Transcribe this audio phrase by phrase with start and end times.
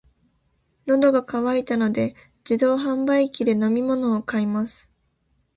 [0.87, 4.91] 喉が渇いたので、自動販売機で飲み物を買います。